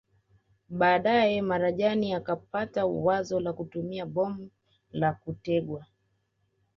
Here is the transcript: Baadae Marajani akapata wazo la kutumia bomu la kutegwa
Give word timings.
Baadae 0.69 1.41
Marajani 1.41 2.13
akapata 2.13 2.85
wazo 2.85 3.39
la 3.39 3.53
kutumia 3.53 4.05
bomu 4.05 4.49
la 4.91 5.13
kutegwa 5.13 5.85